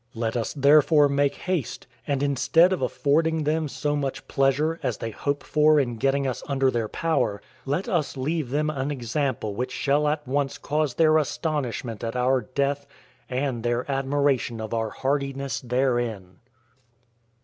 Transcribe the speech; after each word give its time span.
Let 0.15 0.35
us 0.35 0.53
therefore 0.53 1.07
make 1.07 1.35
haste, 1.35 1.85
and 2.07 2.23
instead 2.23 2.73
of 2.73 2.81
affording 2.81 3.43
them 3.43 3.67
so 3.67 3.95
much 3.95 4.27
pleasure, 4.27 4.79
as 4.81 4.97
they 4.97 5.11
hope 5.11 5.43
for 5.43 5.79
in 5.79 5.97
getting 5.97 6.25
us 6.25 6.41
under 6.47 6.71
their 6.71 6.87
power, 6.87 7.39
let 7.67 7.87
us 7.87 8.17
leave 8.17 8.49
them 8.49 8.71
an 8.71 8.89
example 8.89 9.53
which 9.53 9.69
shall 9.71 10.07
at 10.07 10.27
once 10.27 10.57
cause 10.57 10.95
their 10.95 11.19
astonishment 11.19 12.03
at 12.03 12.15
our 12.15 12.41
death, 12.41 12.87
and 13.29 13.61
their 13.61 13.85
admiration 13.91 14.59
of 14.59 14.73
our 14.73 14.89
hardiness 14.89 15.59
therein." 15.61 16.37